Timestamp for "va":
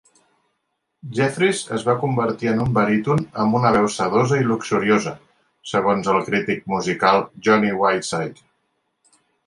1.89-1.95